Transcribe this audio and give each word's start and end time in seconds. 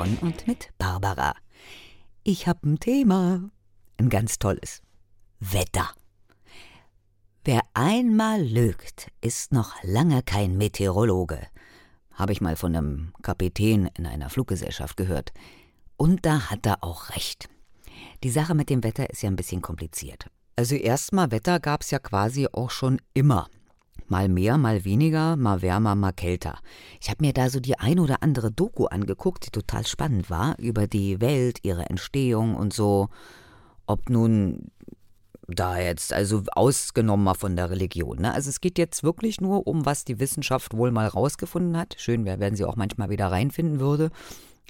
Von 0.00 0.16
und 0.22 0.46
mit 0.46 0.70
Barbara. 0.78 1.34
Ich 2.22 2.46
habe 2.46 2.66
ein 2.66 2.80
Thema, 2.80 3.50
ein 3.98 4.08
ganz 4.08 4.38
tolles. 4.38 4.80
Wetter. 5.40 5.90
Wer 7.44 7.60
einmal 7.74 8.42
lügt, 8.42 9.08
ist 9.20 9.52
noch 9.52 9.74
lange 9.82 10.22
kein 10.22 10.56
Meteorologe. 10.56 11.46
Habe 12.14 12.32
ich 12.32 12.40
mal 12.40 12.56
von 12.56 12.74
einem 12.74 13.12
Kapitän 13.20 13.90
in 13.94 14.06
einer 14.06 14.30
Fluggesellschaft 14.30 14.96
gehört. 14.96 15.34
Und 15.98 16.24
da 16.24 16.48
hat 16.48 16.64
er 16.64 16.82
auch 16.82 17.10
recht. 17.10 17.50
Die 18.24 18.30
Sache 18.30 18.54
mit 18.54 18.70
dem 18.70 18.82
Wetter 18.82 19.10
ist 19.10 19.20
ja 19.20 19.28
ein 19.28 19.36
bisschen 19.36 19.60
kompliziert. 19.60 20.30
Also 20.56 20.76
erstmal 20.76 21.30
Wetter 21.30 21.60
gab 21.60 21.82
es 21.82 21.90
ja 21.90 21.98
quasi 21.98 22.48
auch 22.50 22.70
schon 22.70 23.02
immer. 23.12 23.50
Mal 24.10 24.28
mehr, 24.28 24.58
mal 24.58 24.84
weniger, 24.84 25.36
mal 25.36 25.62
wärmer, 25.62 25.94
mal 25.94 26.10
kälter. 26.10 26.58
Ich 27.00 27.10
habe 27.10 27.24
mir 27.24 27.32
da 27.32 27.48
so 27.48 27.60
die 27.60 27.78
ein 27.78 28.00
oder 28.00 28.24
andere 28.24 28.50
Doku 28.50 28.86
angeguckt, 28.86 29.46
die 29.46 29.50
total 29.50 29.86
spannend 29.86 30.28
war, 30.28 30.58
über 30.58 30.88
die 30.88 31.20
Welt, 31.20 31.60
ihre 31.62 31.88
Entstehung 31.88 32.56
und 32.56 32.72
so. 32.72 33.08
Ob 33.86 34.10
nun 34.10 34.72
da 35.46 35.78
jetzt, 35.78 36.12
also 36.12 36.42
ausgenommen 36.50 37.22
mal 37.22 37.34
von 37.34 37.54
der 37.54 37.70
Religion. 37.70 38.18
Ne? 38.18 38.34
Also 38.34 38.50
es 38.50 38.60
geht 38.60 38.78
jetzt 38.78 39.04
wirklich 39.04 39.40
nur 39.40 39.68
um, 39.68 39.86
was 39.86 40.04
die 40.04 40.18
Wissenschaft 40.18 40.76
wohl 40.76 40.90
mal 40.90 41.06
rausgefunden 41.06 41.76
hat. 41.76 41.94
Schön 41.96 42.24
wäre, 42.24 42.40
wenn 42.40 42.56
sie 42.56 42.64
auch 42.64 42.74
manchmal 42.74 43.10
wieder 43.10 43.30
reinfinden 43.30 43.78
würde. 43.78 44.10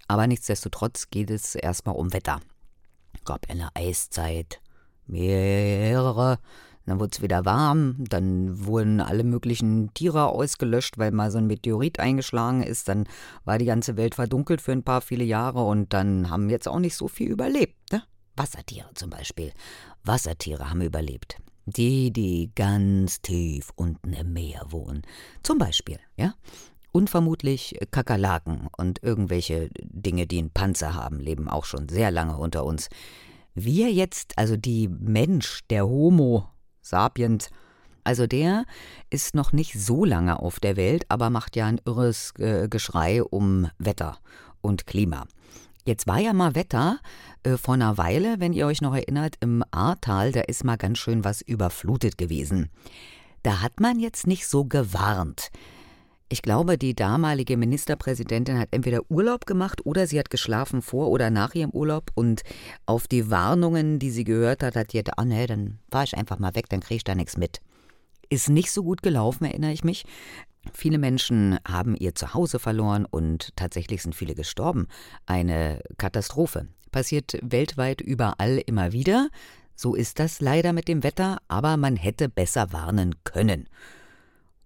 Aber 0.06 0.26
nichtsdestotrotz 0.26 1.08
geht 1.08 1.30
es 1.30 1.54
erstmal 1.54 1.96
um 1.96 2.12
Wetter. 2.12 2.40
Gab 3.24 3.48
eine 3.48 3.70
Eiszeit, 3.74 4.60
mehrere 5.06 6.40
dann 6.86 6.98
wurde 6.98 7.10
es 7.12 7.22
wieder 7.22 7.44
warm, 7.44 7.96
dann 7.98 8.66
wurden 8.66 9.00
alle 9.00 9.24
möglichen 9.24 9.92
Tiere 9.94 10.26
ausgelöscht, 10.26 10.98
weil 10.98 11.12
mal 11.12 11.30
so 11.30 11.38
ein 11.38 11.46
Meteorit 11.46 12.00
eingeschlagen 12.00 12.62
ist. 12.62 12.88
Dann 12.88 13.04
war 13.44 13.58
die 13.58 13.66
ganze 13.66 13.96
Welt 13.96 14.14
verdunkelt 14.14 14.60
für 14.60 14.72
ein 14.72 14.82
paar 14.82 15.00
viele 15.00 15.24
Jahre 15.24 15.64
und 15.64 15.92
dann 15.92 16.30
haben 16.30 16.50
jetzt 16.50 16.68
auch 16.68 16.78
nicht 16.78 16.96
so 16.96 17.08
viel 17.08 17.30
überlebt. 17.30 17.92
Ne? 17.92 18.02
Wassertiere 18.36 18.90
zum 18.94 19.10
Beispiel. 19.10 19.52
Wassertiere 20.04 20.70
haben 20.70 20.80
überlebt. 20.80 21.36
Die, 21.66 22.12
die 22.12 22.50
ganz 22.54 23.20
tief 23.20 23.70
unten 23.76 24.12
im 24.12 24.32
Meer 24.32 24.66
wohnen. 24.70 25.02
Zum 25.42 25.58
Beispiel, 25.58 25.98
ja. 26.16 26.34
Und 26.92 27.12
Kakerlaken 27.92 28.66
und 28.76 29.00
irgendwelche 29.04 29.70
Dinge, 29.78 30.26
die 30.26 30.38
einen 30.38 30.50
Panzer 30.50 30.94
haben, 30.94 31.20
leben 31.20 31.48
auch 31.48 31.64
schon 31.64 31.88
sehr 31.88 32.10
lange 32.10 32.36
unter 32.36 32.64
uns. 32.64 32.88
Wir 33.54 33.92
jetzt, 33.92 34.36
also 34.38 34.56
die 34.56 34.88
Mensch, 34.88 35.60
der 35.70 35.86
Homo 35.86 36.48
sapiens. 36.82 37.50
Also 38.04 38.26
der 38.26 38.64
ist 39.10 39.34
noch 39.34 39.52
nicht 39.52 39.78
so 39.78 40.04
lange 40.04 40.40
auf 40.40 40.60
der 40.60 40.76
Welt, 40.76 41.04
aber 41.08 41.30
macht 41.30 41.56
ja 41.56 41.66
ein 41.66 41.80
irres 41.84 42.32
äh, 42.38 42.68
Geschrei 42.68 43.22
um 43.22 43.68
Wetter 43.78 44.18
und 44.60 44.86
Klima. 44.86 45.26
Jetzt 45.86 46.06
war 46.06 46.18
ja 46.18 46.32
mal 46.32 46.54
Wetter 46.54 46.98
äh, 47.42 47.56
vor 47.56 47.74
einer 47.74 47.98
Weile, 47.98 48.40
wenn 48.40 48.52
ihr 48.52 48.66
euch 48.66 48.80
noch 48.80 48.94
erinnert, 48.94 49.36
im 49.40 49.64
Ahrtal, 49.70 50.32
da 50.32 50.40
ist 50.40 50.64
mal 50.64 50.76
ganz 50.76 50.98
schön 50.98 51.24
was 51.24 51.40
überflutet 51.40 52.18
gewesen. 52.18 52.70
Da 53.42 53.62
hat 53.62 53.80
man 53.80 53.98
jetzt 53.98 54.26
nicht 54.26 54.46
so 54.46 54.64
gewarnt. 54.64 55.50
Ich 56.32 56.42
glaube, 56.42 56.78
die 56.78 56.94
damalige 56.94 57.56
Ministerpräsidentin 57.56 58.56
hat 58.56 58.68
entweder 58.70 59.00
Urlaub 59.10 59.46
gemacht 59.46 59.84
oder 59.84 60.06
sie 60.06 60.16
hat 60.16 60.30
geschlafen 60.30 60.80
vor 60.80 61.08
oder 61.08 61.28
nach 61.28 61.56
ihrem 61.56 61.70
Urlaub 61.70 62.12
und 62.14 62.42
auf 62.86 63.08
die 63.08 63.32
Warnungen, 63.32 63.98
die 63.98 64.12
sie 64.12 64.22
gehört 64.22 64.62
hat, 64.62 64.76
hat 64.76 64.92
sie 64.92 64.98
gedacht, 64.98 65.18
ah 65.18 65.24
nee, 65.24 65.48
dann 65.48 65.80
fahr 65.90 66.04
ich 66.04 66.16
einfach 66.16 66.38
mal 66.38 66.54
weg, 66.54 66.68
dann 66.68 66.78
kriege 66.78 66.98
ich 66.98 67.04
da 67.04 67.16
nichts 67.16 67.36
mit. 67.36 67.58
Ist 68.28 68.48
nicht 68.48 68.70
so 68.70 68.84
gut 68.84 69.02
gelaufen, 69.02 69.44
erinnere 69.44 69.72
ich 69.72 69.82
mich. 69.82 70.04
Viele 70.72 70.98
Menschen 70.98 71.58
haben 71.66 71.96
ihr 71.96 72.14
Zuhause 72.14 72.60
verloren 72.60 73.06
und 73.06 73.50
tatsächlich 73.56 74.00
sind 74.00 74.14
viele 74.14 74.36
gestorben. 74.36 74.86
Eine 75.26 75.80
Katastrophe. 75.98 76.68
Passiert 76.92 77.38
weltweit 77.42 78.00
überall 78.00 78.62
immer 78.66 78.92
wieder. 78.92 79.30
So 79.74 79.96
ist 79.96 80.20
das 80.20 80.40
leider 80.40 80.72
mit 80.72 80.86
dem 80.86 81.02
Wetter, 81.02 81.38
aber 81.48 81.76
man 81.76 81.96
hätte 81.96 82.28
besser 82.28 82.72
warnen 82.72 83.16
können. 83.24 83.68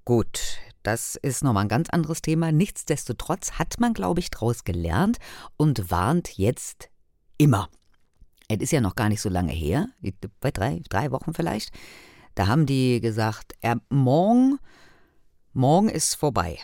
Gut, 0.04 0.58
das 0.84 1.16
ist 1.16 1.42
nochmal 1.42 1.64
ein 1.64 1.68
ganz 1.68 1.90
anderes 1.90 2.22
Thema. 2.22 2.52
Nichtsdestotrotz 2.52 3.52
hat 3.52 3.80
man, 3.80 3.94
glaube 3.94 4.20
ich, 4.20 4.30
daraus 4.30 4.64
gelernt 4.64 5.16
und 5.56 5.90
warnt 5.90 6.36
jetzt 6.36 6.90
immer. 7.38 7.68
Es 8.48 8.58
ist 8.58 8.72
ja 8.72 8.82
noch 8.82 8.94
gar 8.94 9.08
nicht 9.08 9.22
so 9.22 9.30
lange 9.30 9.52
her, 9.52 9.88
bei 10.40 10.50
drei, 10.50 10.82
drei 10.90 11.10
Wochen 11.10 11.32
vielleicht. 11.32 11.70
Da 12.34 12.46
haben 12.46 12.66
die 12.66 13.00
gesagt, 13.00 13.54
er, 13.60 13.80
morgen, 13.88 14.58
morgen 15.54 15.88
ist 15.88 16.14
vorbei. 16.14 16.58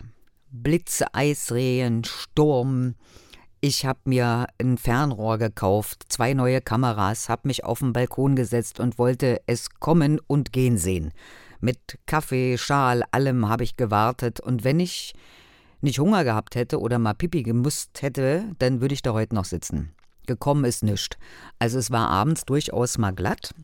Blitze, 0.51 1.15
Eisregen, 1.15 2.05
Sturm. 2.05 2.97
Ich 3.63 3.87
habe 3.87 4.01
mir 4.05 4.49
ein 4.61 4.77
Fernrohr 4.77 5.39
gekauft, 5.39 6.05
zwei 6.09 6.35
neue 6.35 6.61
Kameras, 6.61 7.31
habe 7.31 7.49
mich 7.49 7.65
auf 7.65 7.79
den 7.79 7.95
Balkon 7.95 8.37
gesetzt 8.37 8.81
und 8.81 8.99
wollte 8.99 9.41
es 9.47 9.71
kommen 9.71 10.21
und 10.27 10.53
gehen 10.53 10.77
sehen. 10.77 11.13
Mit 11.61 11.99
Kaffee, 12.07 12.57
Schal, 12.59 13.05
allem 13.13 13.49
habe 13.49 13.65
ich 13.65 13.77
gewartet. 13.77 14.41
Und 14.41 14.65
wenn 14.65 14.81
ich 14.81 15.15
nicht 15.81 15.99
Hunger 15.99 16.25
gehabt 16.25 16.55
hätte 16.55 16.81
oder 16.81 16.99
mal 16.99 17.15
Pipi 17.15 17.43
gemusst 17.43 18.03
hätte, 18.03 18.51
dann 18.59 18.81
würde 18.81 18.95
ich 18.95 19.03
da 19.03 19.13
heute 19.13 19.35
noch 19.35 19.45
sitzen. 19.45 19.93
Gekommen 20.27 20.65
ist 20.65 20.83
nichts. 20.83 21.17
Also 21.59 21.79
es 21.79 21.91
war 21.91 22.09
abends 22.09 22.45
durchaus 22.45 22.99
mal 22.99 23.13
glatt, 23.13 23.55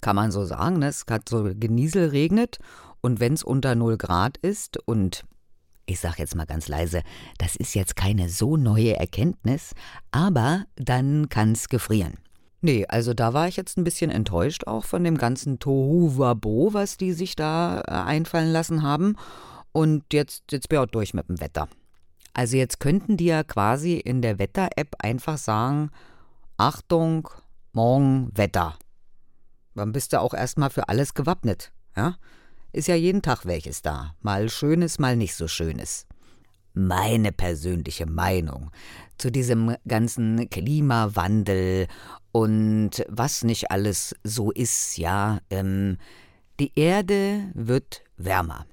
kann 0.00 0.16
man 0.16 0.30
so 0.30 0.44
sagen. 0.44 0.78
Ne? 0.78 0.88
Es 0.88 1.04
hat 1.08 1.28
so 1.28 1.50
Geniesel 1.54 2.08
regnet 2.08 2.58
und 3.00 3.20
wenn 3.20 3.34
es 3.34 3.42
unter 3.42 3.74
0 3.74 3.96
Grad 3.96 4.38
ist 4.38 4.78
und 4.86 5.24
ich 5.86 6.00
sage 6.00 6.16
jetzt 6.18 6.34
mal 6.34 6.46
ganz 6.46 6.68
leise, 6.68 7.02
das 7.38 7.56
ist 7.56 7.74
jetzt 7.74 7.96
keine 7.96 8.28
so 8.28 8.56
neue 8.56 8.96
Erkenntnis, 8.96 9.72
aber 10.10 10.64
dann 10.76 11.28
kann 11.28 11.52
es 11.52 11.68
gefrieren. 11.68 12.14
Nee, 12.60 12.86
also 12.88 13.14
da 13.14 13.34
war 13.34 13.46
ich 13.46 13.56
jetzt 13.56 13.78
ein 13.78 13.84
bisschen 13.84 14.10
enttäuscht 14.10 14.66
auch 14.66 14.84
von 14.84 15.04
dem 15.04 15.16
ganzen 15.16 15.58
Tohuwabo, 15.58 16.70
was 16.72 16.96
die 16.96 17.12
sich 17.12 17.36
da 17.36 17.80
äh, 17.80 17.92
einfallen 17.92 18.50
lassen 18.50 18.82
haben. 18.82 19.16
Und 19.72 20.12
jetzt, 20.12 20.50
jetzt 20.50 20.68
bin 20.68 20.78
ich 20.78 20.84
auch 20.84 20.90
durch 20.90 21.14
mit 21.14 21.28
dem 21.28 21.40
Wetter. 21.40 21.68
Also 22.34 22.56
jetzt 22.56 22.80
könnten 22.80 23.16
die 23.16 23.26
ja 23.26 23.44
quasi 23.44 23.94
in 23.94 24.22
der 24.22 24.38
Wetter-App 24.38 24.96
einfach 24.98 25.38
sagen, 25.38 25.90
Achtung, 26.56 27.28
morgen 27.72 28.30
Wetter. 28.34 28.76
Dann 29.74 29.92
bist 29.92 30.12
du 30.12 30.20
auch 30.20 30.34
erstmal 30.34 30.70
für 30.70 30.88
alles 30.88 31.14
gewappnet, 31.14 31.70
ja? 31.96 32.16
Ist 32.72 32.88
ja 32.88 32.96
jeden 32.96 33.22
Tag 33.22 33.46
welches 33.46 33.82
da. 33.82 34.14
Mal 34.20 34.50
schönes, 34.50 34.98
mal 34.98 35.16
nicht 35.16 35.34
so 35.34 35.48
schönes. 35.48 36.06
Meine 36.74 37.32
persönliche 37.32 38.06
Meinung 38.06 38.70
zu 39.16 39.30
diesem 39.32 39.74
ganzen 39.86 40.50
Klimawandel 40.50 41.88
und 42.38 43.04
was 43.08 43.42
nicht 43.42 43.72
alles 43.72 44.14
so 44.22 44.52
ist, 44.52 44.96
ja. 44.96 45.40
Ähm, 45.50 45.98
die 46.60 46.70
Erde 46.76 47.50
wird 47.52 48.04
wärmer. 48.16 48.64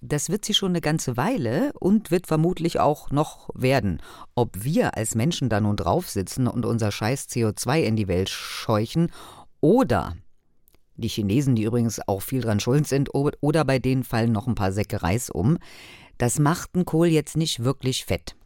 Das 0.00 0.30
wird 0.30 0.44
sie 0.44 0.54
schon 0.54 0.70
eine 0.70 0.80
ganze 0.80 1.16
Weile 1.16 1.72
und 1.80 2.12
wird 2.12 2.28
vermutlich 2.28 2.78
auch 2.78 3.10
noch 3.10 3.50
werden. 3.54 4.00
Ob 4.36 4.62
wir 4.62 4.96
als 4.96 5.16
Menschen 5.16 5.48
da 5.48 5.60
nun 5.60 5.74
drauf 5.74 6.08
sitzen 6.08 6.46
und 6.46 6.64
unser 6.64 6.92
scheiß 6.92 7.26
CO2 7.26 7.80
in 7.80 7.96
die 7.96 8.06
Welt 8.06 8.28
scheuchen 8.28 9.10
oder 9.60 10.14
die 10.94 11.08
Chinesen, 11.08 11.56
die 11.56 11.64
übrigens 11.64 12.00
auch 12.06 12.22
viel 12.22 12.42
dran 12.42 12.60
schuld 12.60 12.86
sind, 12.86 13.10
oder 13.12 13.64
bei 13.64 13.80
denen 13.80 14.04
fallen 14.04 14.30
noch 14.30 14.46
ein 14.46 14.54
paar 14.54 14.70
Säcke 14.70 15.02
Reis 15.02 15.30
um, 15.30 15.58
das 16.16 16.38
macht 16.38 16.76
den 16.76 16.84
Kohl 16.84 17.08
jetzt 17.08 17.36
nicht 17.36 17.64
wirklich 17.64 18.04
fett. 18.04 18.36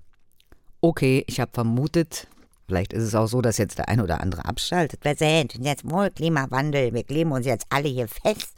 Okay, 0.80 1.22
ich 1.26 1.38
habe 1.38 1.50
vermutet, 1.52 2.28
vielleicht 2.66 2.92
ist 2.92 3.04
es 3.04 3.14
auch 3.14 3.26
so, 3.26 3.40
dass 3.40 3.58
jetzt 3.58 3.78
der 3.78 3.88
ein 3.88 4.00
oder 4.00 4.20
andere 4.20 4.44
abschaltet. 4.44 5.04
Wir 5.04 5.16
sind 5.16 5.54
jetzt 5.60 5.88
wohl 5.88 6.10
Klimawandel, 6.10 6.92
wir 6.92 7.04
kleben 7.04 7.32
uns 7.32 7.46
jetzt 7.46 7.66
alle 7.70 7.88
hier 7.88 8.08
fest. 8.08 8.54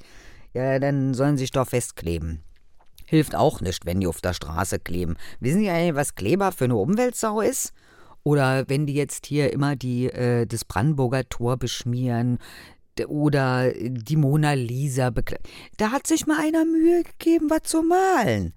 Ja, 0.54 0.78
dann 0.78 1.14
sollen 1.14 1.36
sie 1.36 1.42
sich 1.42 1.50
doch 1.50 1.68
festkleben. 1.68 2.42
Hilft 3.04 3.34
auch 3.34 3.60
nicht, 3.60 3.86
wenn 3.86 4.00
die 4.00 4.06
auf 4.06 4.20
der 4.20 4.32
Straße 4.32 4.78
kleben. 4.78 5.16
Wissen 5.38 5.60
Sie 5.60 5.70
eigentlich, 5.70 5.94
was 5.94 6.16
Kleber 6.16 6.50
für 6.50 6.64
eine 6.64 6.76
Umweltsau 6.76 7.40
ist? 7.40 7.72
Oder 8.24 8.68
wenn 8.68 8.86
die 8.86 8.94
jetzt 8.94 9.26
hier 9.26 9.52
immer 9.52 9.76
die, 9.76 10.06
äh, 10.06 10.46
das 10.46 10.64
Brandenburger 10.64 11.28
Tor 11.28 11.56
beschmieren 11.56 12.38
oder 13.06 13.72
die 13.72 14.16
Mona 14.16 14.54
Lisa 14.54 15.10
bekleiden. 15.10 15.44
Da 15.76 15.92
hat 15.92 16.06
sich 16.06 16.26
mal 16.26 16.40
einer 16.40 16.64
Mühe 16.64 17.04
gegeben, 17.04 17.50
was 17.50 17.62
zu 17.64 17.82
malen. 17.82 18.54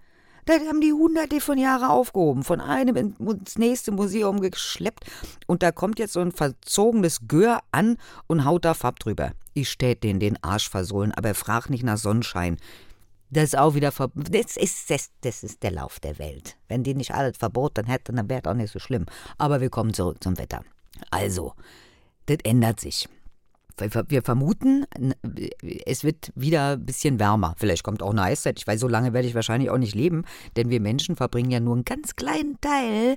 Da 0.49 0.55
haben 0.67 0.81
die 0.81 0.93
hunderte 0.93 1.41
von 1.41 1.59
Jahren 1.59 1.83
aufgehoben, 1.83 2.43
von 2.43 2.59
einem 2.59 2.95
ins 2.95 3.59
nächste 3.59 3.91
Museum 3.91 4.41
geschleppt 4.41 5.05
und 5.45 5.61
da 5.61 5.71
kommt 5.71 5.99
jetzt 5.99 6.13
so 6.13 6.21
ein 6.21 6.31
verzogenes 6.31 7.27
Gör 7.27 7.59
an 7.71 7.97
und 8.25 8.45
haut 8.45 8.65
da 8.65 8.73
Farb 8.73 8.97
drüber. 8.97 9.33
Ich 9.53 9.69
stät 9.69 10.03
den 10.03 10.19
den 10.19 10.43
Arsch 10.43 10.67
versohlen, 10.67 11.11
aber 11.11 11.35
frag 11.35 11.69
nicht 11.69 11.83
nach 11.83 11.99
Sonnenschein. 11.99 12.57
Das 13.29 13.43
ist 13.43 13.59
auch 13.59 13.75
wieder 13.75 13.91
das 13.91 14.57
ist, 14.57 14.89
das, 14.89 15.11
das 15.21 15.43
ist 15.43 15.61
der 15.61 15.69
Lauf 15.69 15.99
der 15.99 16.17
Welt. 16.17 16.57
Wenn 16.67 16.81
die 16.83 16.95
nicht 16.95 17.13
alles 17.13 17.37
verboten 17.37 17.85
hätten, 17.85 18.15
dann 18.15 18.27
wäre 18.27 18.41
es 18.43 18.49
auch 18.49 18.55
nicht 18.55 18.73
so 18.73 18.79
schlimm. 18.79 19.05
Aber 19.37 19.61
wir 19.61 19.69
kommen 19.69 19.93
zurück 19.93 20.17
zum 20.23 20.39
Wetter. 20.39 20.63
Also, 21.11 21.53
das 22.25 22.39
ändert 22.43 22.79
sich. 22.79 23.07
Wir 23.79 24.21
vermuten, 24.21 24.85
es 25.85 26.03
wird 26.03 26.31
wieder 26.35 26.73
ein 26.73 26.85
bisschen 26.85 27.19
wärmer. 27.19 27.55
Vielleicht 27.57 27.83
kommt 27.83 28.03
auch 28.03 28.11
eine 28.11 28.23
Eiszeit. 28.23 28.59
Ich 28.59 28.67
weiß, 28.67 28.79
so 28.79 28.87
lange 28.87 29.13
werde 29.13 29.27
ich 29.27 29.35
wahrscheinlich 29.35 29.69
auch 29.69 29.77
nicht 29.77 29.95
leben, 29.95 30.25
denn 30.55 30.69
wir 30.69 30.81
Menschen 30.81 31.15
verbringen 31.15 31.51
ja 31.51 31.59
nur 31.59 31.75
einen 31.75 31.85
ganz 31.85 32.15
kleinen 32.15 32.59
Teil 32.61 33.15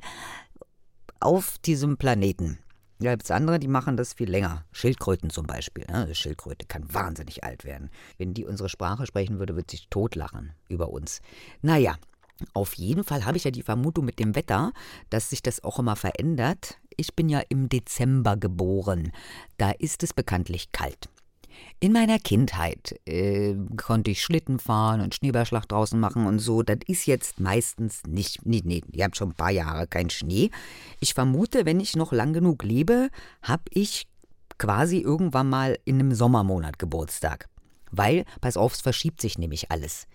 auf 1.20 1.58
diesem 1.58 1.96
Planeten. 1.96 2.58
Da 2.98 3.10
gibt 3.10 3.24
es 3.24 3.30
andere, 3.32 3.58
die 3.58 3.68
machen 3.68 3.96
das 3.96 4.12
viel 4.12 4.30
länger. 4.30 4.64
Schildkröten 4.70 5.30
zum 5.30 5.46
Beispiel. 5.46 5.84
Ne? 5.90 6.14
Schildkröte 6.14 6.66
kann 6.66 6.92
wahnsinnig 6.92 7.42
alt 7.42 7.64
werden. 7.64 7.90
Wenn 8.16 8.32
die 8.32 8.44
unsere 8.44 8.68
Sprache 8.68 9.06
sprechen 9.06 9.40
würde, 9.40 9.56
würde 9.56 9.70
sich 9.70 9.88
totlachen 9.88 10.52
über 10.68 10.90
uns. 10.90 11.20
Naja, 11.62 11.96
auf 12.54 12.74
jeden 12.74 13.04
Fall 13.04 13.24
habe 13.24 13.36
ich 13.36 13.44
ja 13.44 13.50
die 13.50 13.62
Vermutung 13.62 14.04
mit 14.04 14.18
dem 14.18 14.34
Wetter, 14.36 14.72
dass 15.10 15.30
sich 15.30 15.42
das 15.42 15.64
auch 15.64 15.78
immer 15.78 15.96
verändert. 15.96 16.78
Ich 16.96 17.14
bin 17.14 17.28
ja 17.28 17.40
im 17.48 17.68
Dezember 17.68 18.36
geboren. 18.36 19.12
Da 19.58 19.70
ist 19.70 20.02
es 20.02 20.12
bekanntlich 20.12 20.72
kalt. 20.72 21.08
In 21.80 21.92
meiner 21.92 22.18
Kindheit 22.18 23.00
äh, 23.06 23.54
konnte 23.76 24.12
ich 24.12 24.22
Schlitten 24.22 24.58
fahren 24.58 25.00
und 25.00 25.14
Schneeballschlag 25.14 25.66
draußen 25.66 25.98
machen 25.98 26.26
und 26.26 26.38
so. 26.38 26.62
Das 26.62 26.78
ist 26.86 27.06
jetzt 27.06 27.40
meistens 27.40 28.02
nicht. 28.06 28.46
Nee, 28.46 28.62
nee, 28.64 28.82
ihr 28.92 29.04
habt 29.04 29.16
schon 29.16 29.30
ein 29.30 29.34
paar 29.34 29.50
Jahre 29.50 29.86
keinen 29.86 30.10
Schnee. 30.10 30.50
Ich 31.00 31.14
vermute, 31.14 31.66
wenn 31.66 31.80
ich 31.80 31.96
noch 31.96 32.12
lang 32.12 32.32
genug 32.32 32.62
lebe, 32.62 33.08
habe 33.42 33.64
ich 33.70 34.06
quasi 34.58 34.98
irgendwann 34.98 35.48
mal 35.48 35.78
in 35.84 35.98
einem 35.98 36.14
Sommermonat 36.14 36.78
Geburtstag. 36.78 37.48
Weil, 37.94 38.24
pass 38.40 38.56
auf, 38.56 38.72
es 38.72 38.80
verschiebt 38.80 39.20
sich 39.20 39.38
nämlich 39.38 39.70
alles. 39.70 40.06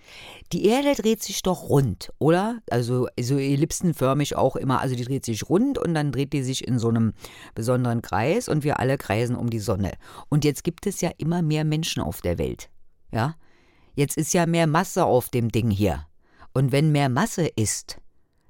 Die 0.52 0.66
Erde 0.66 0.96
dreht 0.96 1.22
sich 1.22 1.44
doch 1.44 1.70
rund, 1.70 2.12
oder? 2.18 2.60
Also 2.72 3.08
so 3.20 3.38
ellipsenförmig 3.38 4.36
auch 4.36 4.56
immer. 4.56 4.82
Also 4.82 4.96
die 4.96 5.06
dreht 5.06 5.24
sich 5.24 5.48
rund 5.48 5.78
und 5.78 5.94
dann 5.94 6.12
dreht 6.12 6.34
die 6.34 6.42
sich 6.42 6.68
in 6.68 6.80
so 6.80 6.90
einem 6.90 7.14
besonderen 7.54 8.02
Kreis 8.02 8.50
und 8.50 8.64
wir 8.64 8.80
alle 8.80 8.98
kreisen 8.98 9.36
um 9.36 9.52
die 9.52 9.60
Sonne. 9.60 9.94
Und 10.28 10.44
jetzt 10.44 10.64
gibt 10.64 10.88
es 10.88 11.02
ja 11.02 11.12
immer 11.20 11.44
mehr 11.44 11.64
Menschen 11.64 12.02
auf 12.02 12.22
der 12.22 12.40
Welt. 12.40 12.70
Ja? 13.12 13.36
Jetzt 13.94 14.18
ist 14.18 14.34
ja 14.34 14.48
mehr 14.48 14.66
Masse 14.66 15.06
auf 15.06 15.30
dem 15.30 15.52
Ding 15.52 15.70
hier. 15.70 16.08
Und 16.54 16.72
wenn 16.72 16.92
mehr 16.92 17.10
Masse 17.10 17.46
ist, 17.46 18.00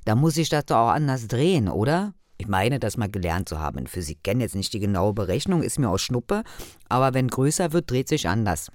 dann 0.05 0.19
muss 0.19 0.37
ich 0.37 0.47
das 0.47 0.65
doch 0.65 0.77
auch 0.77 0.89
anders 0.91 1.27
drehen, 1.27 1.67
oder? 1.67 2.13
Ich 2.37 2.47
meine, 2.47 2.79
das 2.79 2.95
mal 2.95 3.09
gelernt 3.09 3.49
zu 3.49 3.59
haben 3.59 3.79
in 3.79 3.87
Physik. 3.87 4.23
Kenne 4.23 4.43
jetzt 4.43 4.55
nicht 4.55 4.71
die 4.71 4.79
genaue 4.79 5.13
Berechnung, 5.13 5.63
ist 5.63 5.79
mir 5.79 5.89
aus 5.89 6.01
Schnuppe. 6.01 6.43
Aber 6.87 7.13
wenn 7.13 7.27
größer 7.27 7.73
wird, 7.73 7.91
dreht 7.91 8.07
sich 8.07 8.29
anders. 8.29 8.71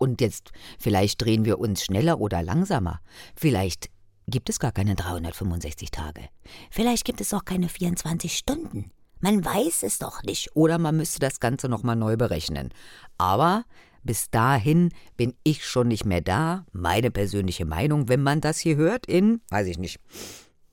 Und 0.00 0.22
jetzt, 0.22 0.52
vielleicht 0.78 1.20
drehen 1.20 1.44
wir 1.44 1.58
uns 1.58 1.84
schneller 1.84 2.20
oder 2.20 2.42
langsamer. 2.42 3.00
Vielleicht 3.36 3.90
gibt 4.26 4.48
es 4.48 4.58
gar 4.58 4.72
keine 4.72 4.94
365 4.94 5.90
Tage. 5.90 6.22
Vielleicht 6.70 7.04
gibt 7.04 7.20
es 7.20 7.34
auch 7.34 7.44
keine 7.44 7.68
24 7.68 8.34
Stunden. 8.34 8.92
Man 9.20 9.44
weiß 9.44 9.82
es 9.82 9.98
doch 9.98 10.22
nicht. 10.22 10.56
Oder 10.56 10.78
man 10.78 10.96
müsste 10.96 11.18
das 11.18 11.38
Ganze 11.38 11.68
nochmal 11.68 11.96
neu 11.96 12.16
berechnen. 12.16 12.70
Aber 13.18 13.64
bis 14.02 14.30
dahin 14.30 14.88
bin 15.18 15.34
ich 15.44 15.66
schon 15.66 15.88
nicht 15.88 16.06
mehr 16.06 16.22
da. 16.22 16.64
Meine 16.72 17.10
persönliche 17.10 17.66
Meinung, 17.66 18.08
wenn 18.08 18.22
man 18.22 18.40
das 18.40 18.58
hier 18.58 18.76
hört, 18.76 19.04
in, 19.04 19.42
weiß 19.50 19.66
ich 19.66 19.76
nicht, 19.76 20.00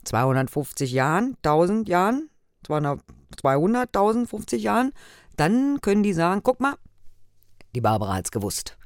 250 0.05 0.93
Jahren, 0.93 1.35
1000 1.43 1.89
Jahren, 1.89 2.29
200, 2.63 3.01
1050 3.43 4.63
Jahren, 4.63 4.93
dann 5.35 5.81
können 5.81 6.03
die 6.03 6.13
sagen, 6.13 6.43
guck 6.43 6.61
mal, 6.61 6.75
die 7.75 7.81
Barbara 7.81 8.15
hat's 8.15 8.31
gewusst. 8.31 8.76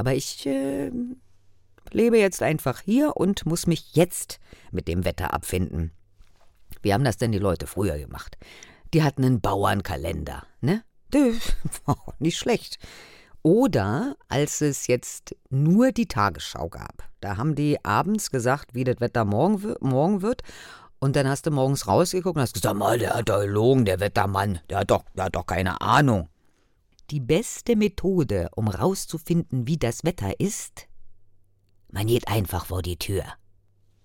Aber 0.00 0.14
ich 0.14 0.46
äh, 0.46 0.90
lebe 1.90 2.18
jetzt 2.18 2.42
einfach 2.42 2.80
hier 2.80 3.18
und 3.18 3.44
muss 3.44 3.66
mich 3.66 3.94
jetzt 3.94 4.40
mit 4.70 4.88
dem 4.88 5.04
Wetter 5.04 5.34
abfinden. 5.34 5.92
Wie 6.80 6.94
haben 6.94 7.04
das 7.04 7.18
denn 7.18 7.32
die 7.32 7.38
Leute 7.38 7.66
früher 7.66 7.98
gemacht? 7.98 8.38
Die 8.94 9.02
hatten 9.02 9.26
einen 9.26 9.42
Bauernkalender, 9.42 10.46
ne? 10.62 10.84
Nicht 12.18 12.38
schlecht. 12.38 12.78
Oder 13.42 14.16
als 14.30 14.62
es 14.62 14.86
jetzt 14.86 15.36
nur 15.50 15.92
die 15.92 16.06
Tagesschau 16.06 16.70
gab. 16.70 17.06
Da 17.20 17.36
haben 17.36 17.54
die 17.54 17.84
abends 17.84 18.30
gesagt, 18.30 18.74
wie 18.74 18.84
das 18.84 19.00
Wetter 19.00 19.26
morgen, 19.26 19.74
morgen 19.80 20.22
wird. 20.22 20.40
Und 20.98 21.14
dann 21.14 21.28
hast 21.28 21.44
du 21.44 21.50
morgens 21.50 21.86
rausgeguckt 21.86 22.36
und 22.36 22.42
hast 22.42 22.54
gesagt, 22.54 22.74
mal, 22.74 22.98
der 22.98 23.16
hat 23.16 23.28
doch 23.28 23.40
gelogen, 23.40 23.84
der 23.84 24.00
Wettermann. 24.00 24.60
Der 24.70 24.78
hat 24.78 24.90
doch, 24.90 25.04
der 25.14 25.24
hat 25.26 25.36
doch 25.36 25.44
keine 25.44 25.82
Ahnung. 25.82 26.30
Die 27.10 27.18
beste 27.18 27.74
Methode, 27.74 28.50
um 28.54 28.68
rauszufinden, 28.68 29.66
wie 29.66 29.78
das 29.78 30.04
Wetter 30.04 30.38
ist? 30.38 30.86
Man 31.90 32.06
geht 32.06 32.28
einfach 32.28 32.66
vor 32.66 32.82
die 32.82 32.98
Tür. 32.98 33.24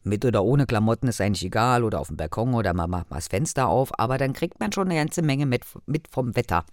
Mit 0.02 0.26
oder 0.26 0.44
ohne 0.44 0.66
Klamotten 0.66 1.08
ist 1.08 1.22
eigentlich 1.22 1.46
egal, 1.46 1.84
oder 1.84 2.00
auf 2.00 2.08
dem 2.08 2.18
Balkon 2.18 2.56
oder 2.56 2.74
man 2.74 2.90
macht 2.90 3.12
mal 3.12 3.18
das 3.18 3.28
Fenster 3.28 3.68
auf, 3.68 4.00
aber 4.00 4.18
dann 4.18 4.34
kriegt 4.34 4.60
man 4.60 4.72
schon 4.72 4.88
eine 4.88 4.96
ganze 4.96 5.22
Menge 5.22 5.46
mit, 5.46 5.66
mit 5.86 6.08
vom 6.08 6.36
Wetter. 6.36 6.66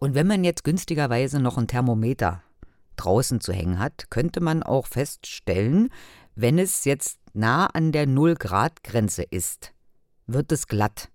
Und 0.00 0.16
wenn 0.16 0.26
man 0.26 0.42
jetzt 0.42 0.64
günstigerweise 0.64 1.38
noch 1.38 1.56
ein 1.56 1.68
Thermometer 1.68 2.42
draußen 2.96 3.40
zu 3.40 3.52
hängen 3.52 3.78
hat, 3.78 4.10
könnte 4.10 4.40
man 4.40 4.64
auch 4.64 4.88
feststellen, 4.88 5.90
wenn 6.34 6.58
es 6.58 6.84
jetzt 6.84 7.20
nah 7.32 7.66
an 7.66 7.92
der 7.92 8.08
Null-Grad-Grenze 8.08 9.22
ist, 9.22 9.72
wird 10.26 10.50
es 10.50 10.66
glatt. 10.66 11.10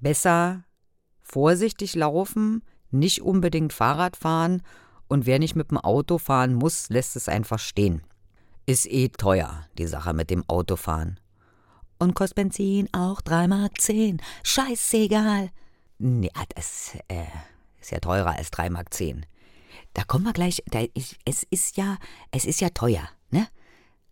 Besser 0.00 0.64
vorsichtig 1.20 1.94
laufen, 1.94 2.62
nicht 2.98 3.22
unbedingt 3.22 3.72
Fahrrad 3.72 4.16
fahren 4.16 4.62
und 5.08 5.26
wer 5.26 5.38
nicht 5.38 5.56
mit 5.56 5.70
dem 5.70 5.78
Auto 5.78 6.18
fahren 6.18 6.54
muss, 6.54 6.88
lässt 6.88 7.16
es 7.16 7.28
einfach 7.28 7.58
stehen. 7.58 8.02
Ist 8.66 8.86
eh 8.86 9.08
teuer, 9.08 9.66
die 9.78 9.86
Sache 9.86 10.12
mit 10.12 10.30
dem 10.30 10.48
Autofahren. 10.48 11.20
Und 11.98 12.14
kostet 12.14 12.36
Benzin 12.36 12.88
auch 12.92 13.20
3 13.20 13.48
Mark 13.48 13.80
10. 13.80 14.20
Scheißegal. 14.42 15.50
Nee, 15.98 16.30
ah, 16.34 16.44
das 16.54 16.92
äh, 17.08 17.24
ist 17.80 17.90
ja 17.90 18.00
teurer 18.00 18.36
als 18.36 18.50
3 18.50 18.70
Mark 18.70 18.92
10. 18.92 19.24
Da 19.94 20.04
kommen 20.04 20.24
wir 20.24 20.32
gleich, 20.32 20.62
da, 20.66 20.80
ich, 20.92 21.16
es 21.24 21.44
ist 21.44 21.76
ja, 21.76 21.96
es 22.30 22.44
ist 22.44 22.60
ja 22.60 22.68
teuer, 22.70 23.08
ne? 23.30 23.48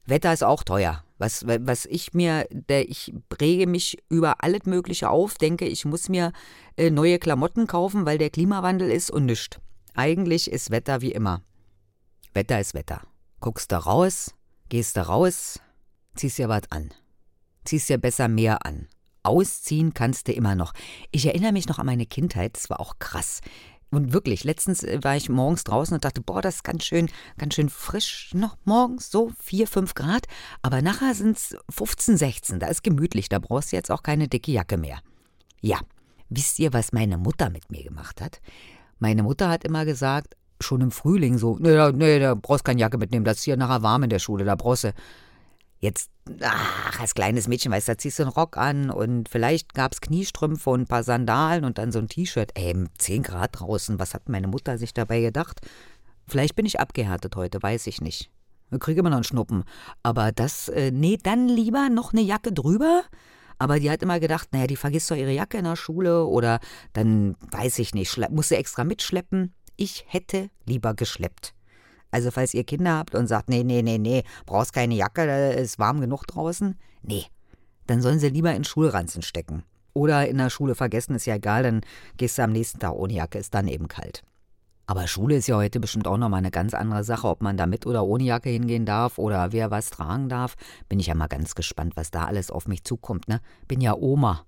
Wetter 0.07 0.33
ist 0.33 0.45
auch 0.45 0.63
teuer. 0.63 1.05
Was, 1.25 1.47
was 1.47 1.87
ich 1.87 2.13
mir, 2.13 2.47
der, 2.51 2.87
ich 2.87 3.15
rege 3.41 3.67
mich 3.67 3.97
über 4.11 4.45
alles 4.45 4.67
Mögliche 4.67 5.09
auf, 5.09 5.39
denke, 5.39 5.65
ich 5.65 5.87
muss 5.87 6.11
mir 6.11 6.33
äh, 6.77 6.91
neue 6.91 7.19
Klamotten 7.19 7.67
kaufen, 7.67 8.05
weil 8.05 8.19
der 8.19 8.29
Klimawandel 8.29 8.91
ist 8.91 9.11
und 9.11 9.25
nichts. 9.25 9.59
Eigentlich 9.95 10.53
ist 10.53 10.71
Wetter 10.71 11.01
wie 11.01 11.13
immer. 11.13 11.41
Wetter 12.35 12.61
ist 12.61 12.75
Wetter. 12.75 13.01
Guckst 13.41 13.73
da 13.73 13.79
raus, 13.79 14.35
gehst 14.69 14.99
da 14.99 15.05
raus, 15.05 15.61
ziehst 16.15 16.37
dir 16.37 16.51
was 16.51 16.71
an. 16.71 16.93
Ziehst 17.65 17.89
dir 17.89 17.97
besser 17.97 18.29
mehr 18.29 18.67
an. 18.67 18.87
Ausziehen 19.23 19.95
kannst 19.95 20.29
du 20.29 20.33
immer 20.33 20.55
noch. 20.55 20.75
Ich 21.11 21.25
erinnere 21.25 21.53
mich 21.53 21.69
noch 21.69 21.79
an 21.79 21.87
meine 21.87 22.05
Kindheit, 22.05 22.55
das 22.55 22.69
war 22.69 22.81
auch 22.81 22.99
krass. 22.99 23.41
Und 23.97 24.13
wirklich, 24.13 24.45
letztens 24.45 24.83
äh, 24.83 24.99
war 25.03 25.17
ich 25.17 25.29
morgens 25.29 25.65
draußen 25.65 25.95
und 25.95 26.05
dachte, 26.05 26.21
boah, 26.21 26.43
das 26.43 26.57
ist 26.57 26.65
ganz 26.65 26.85
schön, 26.85 27.09
ganz 27.39 27.55
schön 27.55 27.69
frisch 27.69 28.31
noch 28.35 28.57
morgens, 28.65 29.11
so 29.11 29.33
4, 29.41 29.67
5 29.67 29.95
Grad. 29.95 30.27
Aber 30.63 30.83
nachher 30.83 31.15
sind 31.15 31.37
es 31.37 31.57
15, 31.71 32.17
16. 32.17 32.61
Da 32.61 32.67
ist 32.67 32.83
gemütlich, 32.83 33.29
da 33.29 33.39
brauchst 33.39 33.73
du 33.73 33.77
jetzt 33.77 33.91
auch 33.91 34.03
keine 34.03 34.29
dicke 34.29 34.53
Jacke 34.53 34.77
mehr. 34.77 34.99
Ja, 35.61 35.79
wisst 36.29 36.59
ihr, 36.59 36.73
was 36.73 36.93
meine 36.93 37.19
Mutter 37.19 37.51
mit 37.51 37.71
mir 37.71 37.83
gemacht 37.83 38.21
hat? 38.21 38.41
Meine 38.99 39.23
Mutter 39.23 39.49
hat 39.49 39.65
immer 39.65 39.85
gesagt, 39.85 40.37
schon 40.61 40.81
im 40.81 40.91
Frühling 40.91 41.39
so, 41.39 41.59
nee, 41.59 41.93
nee, 41.93 42.19
da 42.19 42.35
brauchst 42.35 42.65
keine 42.65 42.81
Jacke 42.81 42.99
mitnehmen, 42.99 43.25
das 43.25 43.39
ist 43.39 43.45
hier 43.45 43.57
nachher 43.57 43.83
warm 43.83 44.05
in 44.05 44.11
der 44.11 44.19
Schule, 44.19 44.45
da 44.45 44.55
brauchst 44.55 44.85
du 44.85 44.93
Jetzt, 45.85 46.11
ach, 46.41 46.99
als 46.99 47.15
kleines 47.15 47.47
Mädchen, 47.47 47.71
weißt 47.71 47.89
du, 47.89 47.93
da 47.93 47.99
ziehst 47.99 48.19
du 48.19 48.23
einen 48.23 48.33
Rock 48.33 48.57
an 48.57 48.89
und 48.89 49.29
vielleicht 49.29 49.75
gab 49.75 49.93
es 49.93 50.01
Kniestrümpfe 50.01 50.71
und 50.71 50.81
ein 50.81 50.87
paar 50.87 51.03
Sandalen 51.03 51.67
und 51.67 51.77
dann 51.77 51.93
so 51.93 51.99
ein 51.99 52.09
T-Shirt. 52.09 52.53
Ey, 52.55 52.75
10 52.97 53.23
Grad 53.23 53.61
draußen, 53.61 53.99
was 53.99 54.15
hat 54.15 54.31
meine 54.31 54.47
Mutter 54.47 54.79
sich 54.79 54.95
dabei 54.95 55.21
gedacht? 55.21 55.61
Vielleicht 56.27 56.57
bin 56.57 56.65
ich 56.65 56.81
abgehärtet 56.81 57.37
heute, 57.37 57.63
weiß 57.63 57.87
ich 57.89 58.01
nicht. 58.01 58.31
Ich 58.71 58.81
kriege 58.81 59.01
immer 59.01 59.11
noch 59.11 59.19
einen 59.19 59.25
Schnuppen. 59.25 59.65
Aber 60.03 60.33
das, 60.33 60.71
äh, 60.71 60.91
nee, 60.91 61.19
dann 61.23 61.49
lieber 61.49 61.91
noch 61.91 62.15
eine 62.15 62.23
Jacke 62.23 62.55
drüber. 62.55 63.03
Aber 63.59 63.79
die 63.79 63.91
hat 63.91 64.03
immer 64.03 64.21
gedacht, 64.21 64.49
naja, 64.53 64.67
die 64.67 64.77
vergisst 64.77 65.11
doch 65.11 65.17
ihre 65.17 65.33
Jacke 65.33 65.59
in 65.59 65.65
der 65.65 65.77
Schule 65.77 66.25
oder 66.25 66.61
dann, 66.95 67.37
weiß 67.51 67.79
ich 67.79 67.93
nicht, 67.93 68.19
muss 68.31 68.49
sie 68.49 68.57
extra 68.57 68.85
mitschleppen. 68.85 69.53
Ich 69.77 70.07
hätte 70.09 70.49
lieber 70.65 70.95
geschleppt. 70.95 71.54
Also 72.15 72.31
falls 72.31 72.55
ihr 72.55 72.63
Kinder 72.63 72.97
habt 72.97 73.17
und 73.17 73.27
sagt, 73.27 73.49
nee, 73.49 73.65
nee, 73.65 73.83
nee, 73.83 73.99
nee, 73.99 74.23
brauchst 74.47 74.73
keine 74.73 74.95
Jacke, 74.95 75.27
da 75.27 75.49
ist 75.49 75.81
warm 75.81 76.01
genug 76.01 76.29
draußen. 76.29 76.79
Nee, 77.03 77.25
dann 77.89 78.03
sollen 78.03 78.21
sie 78.21 78.29
lieber 78.29 78.55
in 78.55 78.63
Schulranzen 78.63 79.21
stecken. 79.21 79.65
Oder 79.95 80.29
in 80.29 80.39
der 80.39 80.49
Schule 80.49 80.77
vergessen, 80.77 81.17
ist 81.17 81.27
ja 81.27 81.35
egal, 81.35 81.65
dann 81.65 81.81
gehst 82.17 82.39
du 82.39 82.43
am 82.43 82.53
nächsten 82.53 82.79
Tag 82.79 82.93
ohne 82.93 83.15
Jacke, 83.15 83.39
ist 83.39 83.53
dann 83.53 83.67
eben 83.67 83.89
kalt. 83.89 84.23
Aber 84.87 85.09
Schule 85.09 85.35
ist 85.35 85.49
ja 85.49 85.57
heute 85.57 85.81
bestimmt 85.81 86.07
auch 86.07 86.17
nochmal 86.17 86.39
eine 86.39 86.53
ganz 86.53 86.73
andere 86.73 87.03
Sache, 87.03 87.27
ob 87.27 87.43
man 87.43 87.57
da 87.57 87.67
mit 87.67 87.85
oder 87.85 88.05
ohne 88.05 88.23
Jacke 88.23 88.51
hingehen 88.51 88.87
darf 88.87 89.19
oder 89.19 89.51
wer 89.51 89.73
was 89.73 89.91
tragen 89.91 90.29
darf. 90.29 90.55
Bin 90.89 91.01
ich 91.01 91.09
ja 91.09 91.17
mal 91.17 91.27
ganz 91.27 91.57
gespannt, 91.57 91.97
was 91.97 92.13
da 92.13 92.27
alles 92.27 92.53
auf 92.53 92.69
mich 92.69 92.85
zukommt, 92.85 93.27
ne? 93.27 93.41
Bin 93.67 93.81
ja 93.81 93.93
Oma. 93.93 94.47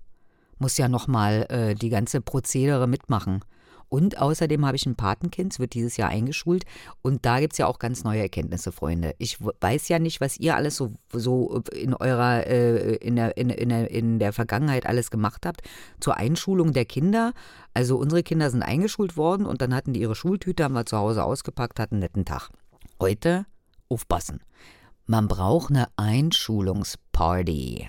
Muss 0.57 0.77
ja 0.77 0.87
nochmal 0.87 1.47
äh, 1.49 1.75
die 1.75 1.89
ganze 1.89 2.21
Prozedere 2.21 2.87
mitmachen. 2.87 3.41
Und 3.89 4.19
außerdem 4.19 4.65
habe 4.65 4.75
ich 4.75 4.85
ein 4.85 4.95
Patenkind, 4.95 5.53
es 5.53 5.59
wird 5.59 5.73
dieses 5.73 5.97
Jahr 5.97 6.09
eingeschult. 6.09 6.65
Und 7.01 7.25
da 7.25 7.39
gibt 7.39 7.53
es 7.53 7.57
ja 7.57 7.67
auch 7.67 7.79
ganz 7.79 8.03
neue 8.03 8.21
Erkenntnisse, 8.21 8.71
Freunde. 8.71 9.15
Ich 9.17 9.39
weiß 9.39 9.87
ja 9.87 9.99
nicht, 9.99 10.19
was 10.19 10.37
ihr 10.37 10.55
alles 10.55 10.75
so, 10.75 10.93
so 11.13 11.63
in 11.71 11.93
eurer, 11.93 12.45
äh, 12.47 12.95
in, 12.95 13.15
der, 13.15 13.37
in, 13.37 13.49
in, 13.49 13.69
der, 13.69 13.89
in 13.89 14.19
der 14.19 14.33
Vergangenheit 14.33 14.85
alles 14.85 15.09
gemacht 15.09 15.45
habt 15.45 15.61
zur 15.99 16.17
Einschulung 16.17 16.73
der 16.73 16.85
Kinder. 16.85 17.33
Also 17.73 17.97
unsere 17.97 18.23
Kinder 18.23 18.49
sind 18.49 18.63
eingeschult 18.63 19.15
worden 19.15 19.45
und 19.45 19.61
dann 19.61 19.73
hatten 19.73 19.93
die 19.93 20.01
ihre 20.01 20.15
Schultüte, 20.15 20.63
haben 20.63 20.73
wir 20.73 20.85
zu 20.85 20.97
Hause 20.97 21.23
ausgepackt, 21.23 21.79
hatten 21.79 21.95
einen 21.95 22.01
netten 22.01 22.25
Tag. 22.25 22.49
Heute 22.99 23.45
aufpassen. 23.89 24.41
Man 25.05 25.29
braucht 25.29 25.69
eine 25.69 25.87
Einschulungsparty. 25.95 27.87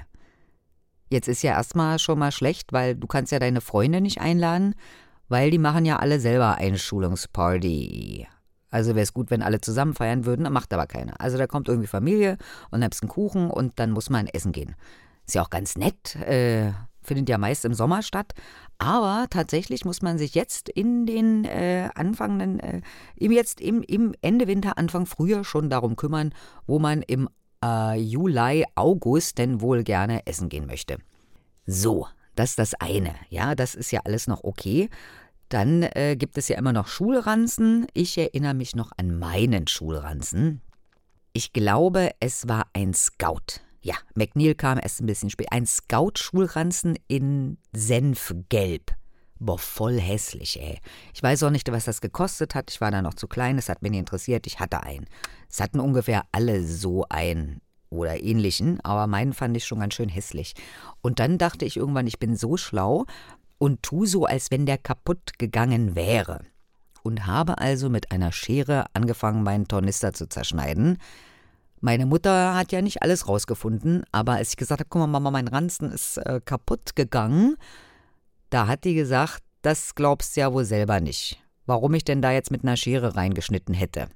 Jetzt 1.10 1.26
ist 1.26 1.42
ja 1.42 1.52
erstmal 1.52 1.98
schon 1.98 2.18
mal 2.18 2.32
schlecht, 2.32 2.72
weil 2.72 2.94
du 2.94 3.06
kannst 3.06 3.32
ja 3.32 3.38
deine 3.38 3.60
Freunde 3.60 4.00
nicht 4.00 4.20
einladen, 4.20 4.74
weil 5.28 5.50
die 5.50 5.58
machen 5.58 5.84
ja 5.84 5.98
alle 5.98 6.20
selber 6.20 6.56
Einschulungsparty. 6.56 8.26
Also 8.70 8.90
wäre 8.90 9.02
es 9.02 9.14
gut, 9.14 9.30
wenn 9.30 9.42
alle 9.42 9.60
zusammen 9.60 9.94
feiern 9.94 10.26
würden, 10.26 10.50
macht 10.52 10.72
aber 10.74 10.86
keiner. 10.86 11.20
Also 11.20 11.38
da 11.38 11.46
kommt 11.46 11.68
irgendwie 11.68 11.86
Familie 11.86 12.36
und 12.70 12.80
dann 12.80 12.90
einen 13.00 13.08
Kuchen 13.08 13.50
und 13.50 13.78
dann 13.78 13.90
muss 13.90 14.10
man 14.10 14.26
essen 14.26 14.52
gehen. 14.52 14.74
Ist 15.26 15.34
ja 15.34 15.42
auch 15.42 15.50
ganz 15.50 15.76
nett, 15.76 16.16
äh, 16.16 16.72
findet 17.02 17.28
ja 17.28 17.38
meist 17.38 17.64
im 17.64 17.74
Sommer 17.74 18.02
statt. 18.02 18.32
Aber 18.78 19.26
tatsächlich 19.30 19.84
muss 19.84 20.02
man 20.02 20.18
sich 20.18 20.34
jetzt 20.34 20.68
in 20.68 21.06
den 21.06 21.44
äh, 21.44 21.88
anfangenden, 21.94 22.60
äh, 22.60 22.82
jetzt 23.16 23.60
im, 23.60 23.82
im 23.82 24.14
Ende 24.20 24.46
Winter, 24.46 24.78
Anfang 24.78 25.06
Frühjahr 25.06 25.44
schon 25.44 25.70
darum 25.70 25.96
kümmern, 25.96 26.32
wo 26.66 26.78
man 26.78 27.02
im 27.02 27.28
äh, 27.64 27.98
Juli, 27.98 28.64
August 28.74 29.38
denn 29.38 29.60
wohl 29.60 29.82
gerne 29.82 30.26
essen 30.26 30.48
gehen 30.48 30.66
möchte. 30.66 30.98
So, 31.66 32.06
das 32.38 32.50
ist 32.50 32.58
das 32.58 32.74
eine. 32.74 33.14
Ja, 33.30 33.54
das 33.54 33.74
ist 33.74 33.90
ja 33.90 34.00
alles 34.04 34.26
noch 34.26 34.44
okay. 34.44 34.88
Dann 35.48 35.82
äh, 35.82 36.16
gibt 36.16 36.38
es 36.38 36.48
ja 36.48 36.58
immer 36.58 36.72
noch 36.72 36.86
Schulranzen. 36.86 37.86
Ich 37.94 38.16
erinnere 38.18 38.54
mich 38.54 38.76
noch 38.76 38.92
an 38.96 39.18
meinen 39.18 39.66
Schulranzen. 39.66 40.60
Ich 41.32 41.52
glaube, 41.52 42.10
es 42.20 42.48
war 42.48 42.66
ein 42.74 42.94
Scout. 42.94 43.60
Ja, 43.80 43.94
McNeil 44.14 44.54
kam 44.54 44.78
erst 44.78 45.00
ein 45.00 45.06
bisschen 45.06 45.30
später. 45.30 45.52
Ein 45.52 45.66
Scout-Schulranzen 45.66 46.96
in 47.08 47.58
Senfgelb. 47.72 48.92
Boah, 49.40 49.58
voll 49.58 50.00
hässlich, 50.00 50.60
ey. 50.60 50.80
Ich 51.14 51.22
weiß 51.22 51.44
auch 51.44 51.50
nicht, 51.50 51.70
was 51.70 51.84
das 51.84 52.00
gekostet 52.00 52.54
hat. 52.54 52.70
Ich 52.70 52.80
war 52.80 52.90
da 52.90 53.02
noch 53.02 53.14
zu 53.14 53.28
klein, 53.28 53.56
es 53.56 53.68
hat 53.68 53.82
mich 53.82 53.92
nicht 53.92 54.00
interessiert. 54.00 54.46
Ich 54.46 54.58
hatte 54.58 54.82
einen. 54.82 55.06
Es 55.48 55.60
hatten 55.60 55.80
ungefähr 55.80 56.24
alle 56.32 56.64
so 56.64 57.04
einen 57.08 57.60
oder 57.90 58.22
ähnlichen, 58.22 58.80
aber 58.84 59.06
meinen 59.06 59.32
fand 59.32 59.56
ich 59.56 59.64
schon 59.64 59.80
ganz 59.80 59.94
schön 59.94 60.08
hässlich. 60.08 60.54
Und 61.00 61.18
dann 61.20 61.38
dachte 61.38 61.64
ich 61.64 61.76
irgendwann, 61.76 62.06
ich 62.06 62.18
bin 62.18 62.36
so 62.36 62.56
schlau 62.56 63.06
und 63.58 63.82
tu 63.82 64.06
so, 64.06 64.24
als 64.24 64.50
wenn 64.50 64.66
der 64.66 64.78
kaputt 64.78 65.38
gegangen 65.38 65.94
wäre. 65.94 66.40
Und 67.02 67.26
habe 67.26 67.58
also 67.58 67.88
mit 67.88 68.10
einer 68.12 68.32
Schere 68.32 68.86
angefangen, 68.92 69.42
meinen 69.42 69.68
Tornister 69.68 70.12
zu 70.12 70.28
zerschneiden. 70.28 70.98
Meine 71.80 72.06
Mutter 72.06 72.54
hat 72.54 72.72
ja 72.72 72.82
nicht 72.82 73.02
alles 73.02 73.28
rausgefunden, 73.28 74.04
aber 74.10 74.32
als 74.32 74.50
ich 74.50 74.56
gesagt 74.56 74.80
habe, 74.80 74.88
guck 74.90 75.00
mal, 75.00 75.06
Mama, 75.06 75.30
mein 75.30 75.48
Ranzen 75.48 75.92
ist 75.92 76.18
äh, 76.18 76.40
kaputt 76.44 76.96
gegangen, 76.96 77.56
da 78.50 78.66
hat 78.66 78.84
die 78.84 78.94
gesagt, 78.94 79.42
das 79.62 79.94
glaubst 79.94 80.36
du 80.36 80.40
ja 80.40 80.52
wohl 80.52 80.64
selber 80.64 81.00
nicht. 81.00 81.42
Warum 81.66 81.94
ich 81.94 82.04
denn 82.04 82.22
da 82.22 82.32
jetzt 82.32 82.50
mit 82.50 82.64
einer 82.64 82.76
Schere 82.76 83.14
reingeschnitten 83.14 83.74
hätte. 83.74 84.08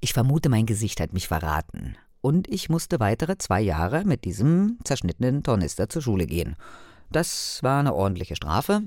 Ich 0.00 0.12
vermute, 0.12 0.48
mein 0.48 0.64
Gesicht 0.64 1.00
hat 1.00 1.12
mich 1.12 1.28
verraten. 1.28 1.96
Und 2.20 2.48
ich 2.48 2.68
musste 2.68 3.00
weitere 3.00 3.38
zwei 3.38 3.60
Jahre 3.60 4.04
mit 4.04 4.24
diesem 4.24 4.78
zerschnittenen 4.84 5.42
Tornister 5.42 5.88
zur 5.88 6.02
Schule 6.02 6.26
gehen. 6.26 6.56
Das 7.10 7.62
war 7.62 7.80
eine 7.80 7.94
ordentliche 7.94 8.36
Strafe. 8.36 8.82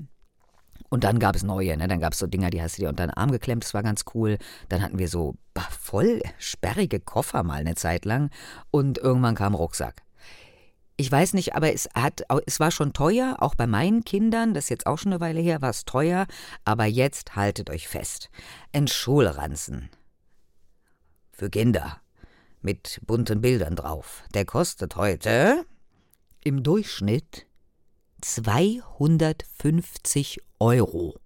Und 0.88 1.04
dann 1.04 1.18
gab 1.18 1.34
es 1.34 1.42
neue, 1.42 1.76
ne? 1.76 1.88
Dann 1.88 2.00
gab 2.00 2.12
es 2.12 2.20
so 2.20 2.26
Dinger, 2.26 2.50
die 2.50 2.62
hast 2.62 2.78
du 2.78 2.82
dir 2.82 2.88
unter 2.88 3.06
den 3.06 3.14
Arm 3.14 3.32
geklemmt, 3.32 3.64
das 3.64 3.74
war 3.74 3.82
ganz 3.82 4.04
cool. 4.14 4.38
Dann 4.68 4.82
hatten 4.82 4.98
wir 4.98 5.08
so 5.08 5.34
voll 5.80 6.22
sperrige 6.38 7.00
Koffer 7.00 7.42
mal 7.42 7.60
eine 7.60 7.74
Zeit 7.74 8.04
lang. 8.04 8.30
Und 8.70 8.98
irgendwann 8.98 9.34
kam 9.34 9.54
Rucksack. 9.54 10.02
Ich 10.96 11.10
weiß 11.10 11.34
nicht, 11.34 11.56
aber 11.56 11.72
es 11.72 11.88
hat, 11.94 12.22
es 12.46 12.60
war 12.60 12.70
schon 12.70 12.92
teuer, 12.92 13.36
auch 13.40 13.56
bei 13.56 13.66
meinen 13.66 14.04
Kindern, 14.04 14.54
das 14.54 14.66
ist 14.66 14.70
jetzt 14.70 14.86
auch 14.86 14.98
schon 14.98 15.12
eine 15.12 15.20
Weile 15.20 15.40
her, 15.40 15.60
war 15.60 15.70
es 15.70 15.84
teuer, 15.84 16.26
aber 16.64 16.84
jetzt 16.84 17.34
haltet 17.34 17.68
euch 17.68 17.88
fest. 17.88 18.30
Ein 18.72 18.86
Schulranzen. 18.86 19.90
Für 21.32 21.50
Kinder. 21.50 22.03
Mit 22.64 23.00
bunten 23.06 23.40
Bildern 23.42 23.76
drauf. 23.76 24.24
Der 24.32 24.46
kostet 24.46 24.96
heute 24.96 25.66
im 26.42 26.62
Durchschnitt 26.62 27.46
250 28.22 30.40
Euro. 30.60 31.20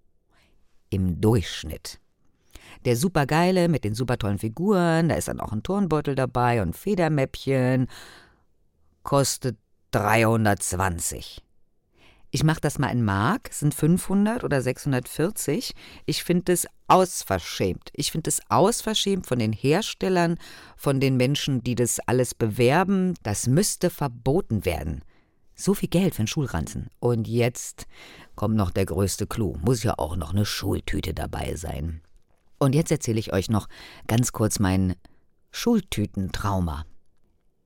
Im 0.89 1.21
Durchschnitt. 1.21 2.01
Der 2.83 2.97
supergeile 2.97 3.69
mit 3.69 3.85
den 3.85 3.95
super 3.95 4.17
tollen 4.17 4.37
Figuren, 4.37 5.07
da 5.07 5.15
ist 5.15 5.29
dann 5.29 5.39
auch 5.39 5.53
ein 5.53 5.63
Turnbeutel 5.63 6.15
dabei 6.15 6.61
und 6.61 6.75
Federmäppchen 6.75 7.87
kostet 9.03 9.57
320. 9.91 11.41
Ich 12.31 12.43
mache 12.43 12.61
das 12.61 12.77
mal 12.77 12.89
in 12.89 13.03
Mark, 13.03 13.49
sind 13.51 13.73
500 13.73 14.43
oder 14.43 14.61
640. 14.61 15.73
Ich 16.05 16.23
finde 16.23 16.53
es 16.53 16.67
ausverschämt. 16.87 17.89
Ich 17.93 18.11
finde 18.11 18.29
es 18.29 18.39
ausverschämt 18.49 19.25
von 19.25 19.39
den 19.39 19.51
Herstellern, 19.51 20.37
von 20.77 20.99
den 20.99 21.17
Menschen, 21.17 21.63
die 21.63 21.73
das 21.73 21.99
alles 21.99 22.35
bewerben. 22.35 23.15
Das 23.23 23.47
müsste 23.47 23.89
verboten 23.89 24.63
werden. 24.63 25.03
So 25.55 25.73
viel 25.73 25.89
Geld 25.89 26.13
für 26.13 26.19
einen 26.19 26.27
Schulranzen. 26.27 26.89
Und 26.99 27.27
jetzt 27.27 27.87
kommt 28.35 28.55
noch 28.55 28.69
der 28.69 28.85
größte 28.85 29.25
Clou. 29.25 29.57
Muss 29.61 29.81
ja 29.81 29.95
auch 29.97 30.15
noch 30.15 30.31
eine 30.31 30.45
Schultüte 30.45 31.15
dabei 31.15 31.55
sein. 31.55 32.01
Und 32.59 32.75
jetzt 32.75 32.91
erzähle 32.91 33.19
ich 33.19 33.33
euch 33.33 33.49
noch 33.49 33.67
ganz 34.07 34.31
kurz 34.31 34.59
mein 34.59 34.95
Schultütentrauma. 35.51 36.85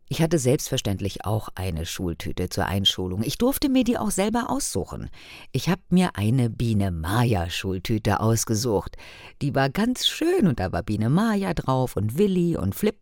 Ich 0.10 0.22
hatte 0.22 0.38
selbstverständlich 0.38 1.26
auch 1.26 1.50
eine 1.56 1.86
Schultüte 1.86 2.50
zur 2.50 2.66
Einschulung. 2.66 3.24
Ich 3.24 3.38
durfte 3.38 3.70
mir 3.70 3.84
die 3.84 3.98
auch 3.98 4.12
selber 4.12 4.50
aussuchen. 4.50 5.10
Ich 5.52 5.70
habe 5.70 5.82
mir 5.90 6.16
eine 6.16 6.50
Biene 6.50 6.92
Maya 6.92 7.50
Schultüte 7.50 8.20
ausgesucht. 8.20 8.98
Die 9.42 9.56
war 9.56 9.70
ganz 9.70 10.06
schön 10.06 10.48
und 10.48 10.60
da 10.60 10.72
war 10.72 10.84
Biene 10.84 11.10
Maya 11.10 11.54
drauf 11.54 11.96
und 11.96 12.18
Willi 12.18 12.58
und 12.58 12.76
Flip 12.76 12.98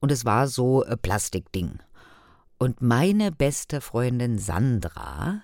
und 0.00 0.12
es 0.12 0.24
war 0.24 0.46
so 0.46 0.84
ein 0.84 0.98
Plastikding. 0.98 1.80
Und 2.58 2.82
meine 2.82 3.30
beste 3.30 3.80
Freundin 3.80 4.38
Sandra, 4.38 5.42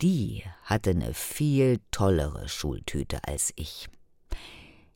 die 0.00 0.44
hatte 0.62 0.90
eine 0.90 1.14
viel 1.14 1.80
tollere 1.90 2.48
Schultüte 2.48 3.18
als 3.26 3.52
ich. 3.56 3.88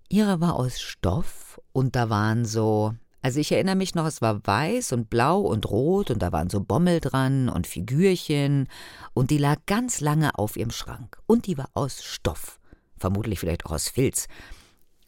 Ihre 0.09 0.41
war 0.41 0.57
aus 0.57 0.81
Stoff 0.81 1.61
und 1.73 1.97
da 1.97 2.11
waren 2.11 2.45
so 2.45 2.95
also 3.23 3.39
ich 3.39 3.53
erinnere 3.53 3.77
mich 3.77 3.95
noch, 3.95 4.07
es 4.07 4.21
war 4.21 4.45
weiß 4.45 4.93
und 4.93 5.09
blau 5.09 5.41
und 5.41 5.71
rot 5.71 6.11
und 6.11 6.21
da 6.21 6.33
waren 6.33 6.51
so 6.51 6.61
Bommel 6.61 7.01
dran 7.01 7.49
und 7.49 7.69
Figürchen 7.69 8.69
und 9.15 9.31
die 9.31 9.39
lag 9.39 9.59
ganz 9.67 10.01
lange 10.01 10.37
auf 10.37 10.57
ihrem 10.57 10.73
Schrank 10.73 11.19
und 11.27 11.47
die 11.47 11.57
war 11.57 11.71
aus 11.75 12.03
Stoff, 12.03 12.59
vermutlich 12.99 13.39
vielleicht 13.39 13.65
auch 13.65 13.73
aus 13.73 13.89
Filz. 13.89 14.27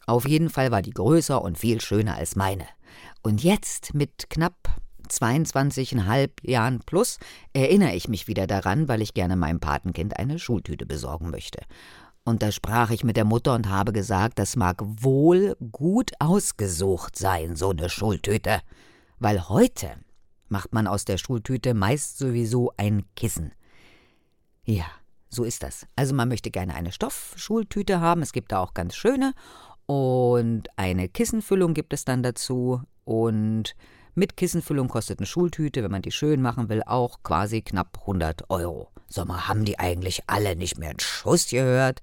Auf 0.07 0.27
jeden 0.27 0.49
Fall 0.49 0.71
war 0.71 0.81
die 0.81 0.91
größer 0.91 1.41
und 1.41 1.57
viel 1.57 1.81
schöner 1.81 2.15
als 2.15 2.35
meine. 2.35 2.65
Und 3.21 3.43
jetzt 3.43 3.93
mit 3.93 4.29
knapp 4.29 4.55
22,5 5.09 6.29
Jahren 6.43 6.79
plus 6.85 7.17
erinnere 7.53 7.95
ich 7.95 8.07
mich 8.07 8.27
wieder 8.27 8.47
daran, 8.47 8.87
weil 8.87 9.01
ich 9.01 9.13
gerne 9.13 9.35
meinem 9.35 9.59
Patenkind 9.59 10.17
eine 10.17 10.39
Schultüte 10.39 10.85
besorgen 10.85 11.31
möchte. 11.31 11.59
Und 12.25 12.41
da 12.41 12.51
sprach 12.51 12.89
ich 12.89 13.03
mit 13.03 13.17
der 13.17 13.23
Mutter 13.23 13.53
und 13.53 13.69
habe 13.69 13.93
gesagt, 13.93 14.39
das 14.39 14.55
mag 14.55 14.81
wohl 14.81 15.55
gut 15.71 16.11
ausgesucht 16.17 17.15
sein, 17.15 17.55
so 17.55 17.69
eine 17.69 17.87
Schultüte. 17.87 18.61
Weil 19.19 19.47
heute 19.47 19.91
macht 20.49 20.73
man 20.73 20.87
aus 20.87 21.05
der 21.05 21.19
Schultüte 21.19 21.75
meist 21.75 22.17
sowieso 22.17 22.73
ein 22.77 23.03
Kissen. 23.15 23.53
Ja, 24.63 24.85
so 25.29 25.43
ist 25.43 25.61
das. 25.61 25.85
Also 25.95 26.15
man 26.15 26.27
möchte 26.27 26.49
gerne 26.49 26.73
eine 26.73 26.91
Stoffschultüte 26.91 28.01
haben, 28.01 28.23
es 28.23 28.33
gibt 28.33 28.51
da 28.51 28.59
auch 28.59 28.73
ganz 28.73 28.95
schöne. 28.95 29.33
Und 29.85 30.63
eine 30.77 31.07
Kissenfüllung 31.07 31.75
gibt 31.75 31.93
es 31.93 32.05
dann 32.05 32.23
dazu. 32.23 32.81
Und 33.03 33.75
mit 34.15 34.35
Kissenfüllung 34.35 34.87
kostet 34.87 35.19
eine 35.19 35.27
Schultüte, 35.27 35.83
wenn 35.83 35.91
man 35.91 36.01
die 36.01 36.11
schön 36.11 36.41
machen 36.41 36.69
will, 36.69 36.81
auch 36.87 37.21
quasi 37.21 37.61
knapp 37.61 37.99
100 37.99 38.49
Euro. 38.49 38.89
Sommer 39.07 39.47
haben 39.47 39.63
die 39.63 39.77
eigentlich 39.77 40.23
alle 40.25 40.55
nicht 40.55 40.79
mehr 40.79 40.89
einen 40.89 40.99
Schuss 40.99 41.49
gehört? 41.49 42.01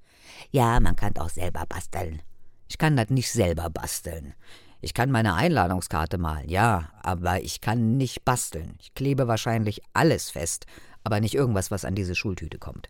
Ja, 0.50 0.80
man 0.80 0.96
kann 0.96 1.16
auch 1.16 1.30
selber 1.30 1.64
basteln. 1.68 2.22
Ich 2.68 2.78
kann 2.78 2.96
das 2.96 3.10
nicht 3.10 3.30
selber 3.30 3.70
basteln. 3.70 4.34
Ich 4.80 4.94
kann 4.94 5.10
meine 5.10 5.34
Einladungskarte 5.34 6.18
malen, 6.18 6.48
ja, 6.48 6.90
aber 7.02 7.42
ich 7.42 7.60
kann 7.60 7.96
nicht 7.96 8.24
basteln. 8.24 8.74
Ich 8.80 8.94
klebe 8.94 9.28
wahrscheinlich 9.28 9.80
alles 9.92 10.30
fest, 10.30 10.66
aber 11.04 11.20
nicht 11.20 11.34
irgendwas, 11.34 11.70
was 11.70 11.84
an 11.84 11.94
diese 11.94 12.14
Schultüte 12.14 12.58
kommt. 12.58 12.88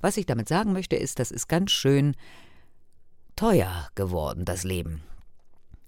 Was 0.00 0.16
ich 0.16 0.26
damit 0.26 0.48
sagen 0.48 0.72
möchte, 0.72 0.96
ist, 0.96 1.18
das 1.18 1.30
ist 1.30 1.48
ganz 1.48 1.72
schön 1.72 2.14
teuer 3.34 3.88
geworden, 3.94 4.44
das 4.44 4.64
Leben. 4.64 5.02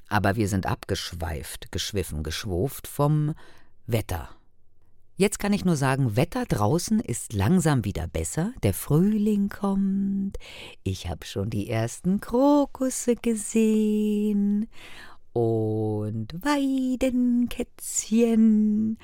Aber 0.09 0.37
wir 0.37 0.49
sind 0.49 0.67
abgeschweift, 0.67 1.73
geschwiffen, 1.73 2.23
geschwurft 2.23 2.87
vom 2.87 3.35
Wetter. 3.87 4.29
Jetzt 5.21 5.41
kann 5.41 5.53
ich 5.53 5.65
nur 5.65 5.75
sagen, 5.75 6.15
Wetter 6.15 6.45
draußen 6.45 7.01
ist 7.01 7.33
langsam 7.33 7.85
wieder 7.85 8.07
besser, 8.07 8.53
der 8.63 8.73
Frühling 8.73 9.49
kommt, 9.49 10.39
ich 10.85 11.09
habe 11.09 11.27
schon 11.27 11.51
die 11.51 11.69
ersten 11.69 12.21
Krokusse 12.21 13.17
gesehen 13.17 14.69
und 15.33 16.35
Weidenkätzchen. 16.35 18.97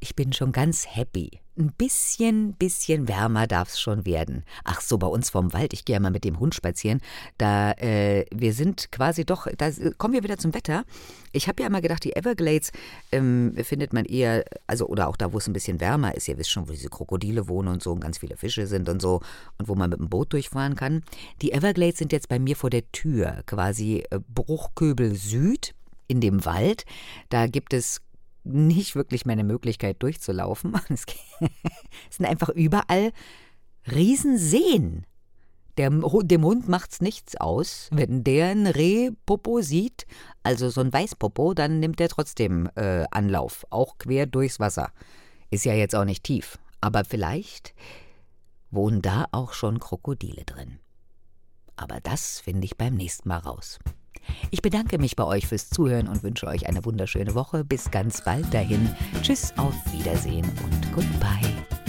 Ich 0.00 0.16
bin 0.16 0.32
schon 0.32 0.50
ganz 0.50 0.88
happy. 0.88 1.41
Ein 1.58 1.72
bisschen, 1.72 2.54
bisschen 2.54 3.08
wärmer 3.08 3.46
darf 3.46 3.68
es 3.68 3.80
schon 3.80 4.06
werden. 4.06 4.44
Ach 4.64 4.80
so, 4.80 4.96
bei 4.96 5.06
uns 5.06 5.30
vom 5.30 5.52
Wald, 5.52 5.72
ich 5.72 5.84
gehe 5.84 5.94
ja 5.94 6.00
mal 6.00 6.10
mit 6.10 6.24
dem 6.24 6.40
Hund 6.40 6.54
spazieren, 6.54 7.00
da, 7.36 7.72
äh, 7.72 8.24
wir 8.32 8.54
sind 8.54 8.90
quasi 8.90 9.24
doch, 9.24 9.46
da 9.58 9.70
kommen 9.98 10.14
wir 10.14 10.22
wieder 10.22 10.38
zum 10.38 10.54
Wetter. 10.54 10.84
Ich 11.32 11.48
habe 11.48 11.62
ja 11.62 11.68
immer 11.68 11.80
gedacht, 11.80 12.04
die 12.04 12.16
Everglades 12.16 12.72
ähm, 13.10 13.54
findet 13.62 13.92
man 13.92 14.04
eher, 14.04 14.44
also 14.66 14.86
oder 14.86 15.08
auch 15.08 15.16
da, 15.16 15.32
wo 15.32 15.38
es 15.38 15.46
ein 15.46 15.52
bisschen 15.52 15.80
wärmer 15.80 16.14
ist, 16.14 16.28
ihr 16.28 16.38
wisst 16.38 16.50
schon, 16.50 16.68
wo 16.68 16.72
diese 16.72 16.88
Krokodile 16.88 17.48
wohnen 17.48 17.68
und 17.68 17.82
so 17.82 17.92
und 17.92 18.00
ganz 18.00 18.18
viele 18.18 18.36
Fische 18.36 18.66
sind 18.66 18.88
und 18.88 19.02
so 19.02 19.20
und 19.58 19.68
wo 19.68 19.74
man 19.74 19.90
mit 19.90 19.98
dem 19.98 20.08
Boot 20.08 20.32
durchfahren 20.32 20.74
kann. 20.74 21.02
Die 21.42 21.52
Everglades 21.52 21.98
sind 21.98 22.12
jetzt 22.12 22.28
bei 22.28 22.38
mir 22.38 22.56
vor 22.56 22.70
der 22.70 22.90
Tür, 22.92 23.42
quasi 23.46 24.04
äh, 24.10 24.20
Bruchköbel 24.34 25.14
Süd 25.14 25.74
in 26.08 26.20
dem 26.20 26.44
Wald. 26.44 26.84
Da 27.28 27.46
gibt 27.46 27.74
es 27.74 28.00
nicht 28.44 28.94
wirklich 28.96 29.26
meine 29.26 29.44
Möglichkeit 29.44 30.02
durchzulaufen. 30.02 30.74
Es 30.90 32.16
sind 32.16 32.26
einfach 32.26 32.48
überall 32.50 33.12
Riesenseen. 33.90 35.06
Der, 35.78 35.88
dem 35.90 36.44
Hund 36.44 36.68
macht's 36.68 37.00
nichts 37.00 37.36
aus. 37.36 37.88
Wenn 37.92 38.24
der 38.24 38.48
ein 38.48 38.66
Rehpopo 38.66 39.62
sieht, 39.62 40.06
also 40.42 40.68
so 40.68 40.82
ein 40.82 40.92
Weißpopo, 40.92 41.54
dann 41.54 41.80
nimmt 41.80 42.00
er 42.00 42.10
trotzdem 42.10 42.68
äh, 42.74 43.06
Anlauf, 43.10 43.66
auch 43.70 43.96
quer 43.96 44.26
durchs 44.26 44.60
Wasser. 44.60 44.92
Ist 45.50 45.64
ja 45.64 45.72
jetzt 45.72 45.94
auch 45.94 46.04
nicht 46.04 46.24
tief. 46.24 46.58
Aber 46.82 47.04
vielleicht 47.04 47.74
wohnen 48.70 49.00
da 49.00 49.26
auch 49.32 49.54
schon 49.54 49.80
Krokodile 49.80 50.44
drin. 50.44 50.78
Aber 51.76 52.00
das 52.00 52.40
finde 52.40 52.66
ich 52.66 52.76
beim 52.76 52.94
nächsten 52.94 53.28
Mal 53.28 53.38
raus. 53.38 53.78
Ich 54.50 54.62
bedanke 54.62 54.98
mich 54.98 55.16
bei 55.16 55.24
euch 55.24 55.46
fürs 55.46 55.70
Zuhören 55.70 56.08
und 56.08 56.22
wünsche 56.22 56.46
euch 56.46 56.66
eine 56.66 56.84
wunderschöne 56.84 57.34
Woche. 57.34 57.64
Bis 57.64 57.90
ganz 57.90 58.22
bald 58.24 58.52
dahin. 58.52 58.94
Tschüss, 59.22 59.52
auf 59.56 59.74
Wiedersehen 59.92 60.44
und 60.64 60.92
goodbye. 60.94 61.81